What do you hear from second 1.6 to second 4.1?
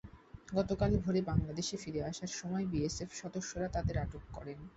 ফিরে আসার সময় বিএসএফ সদস্যরা তাঁদের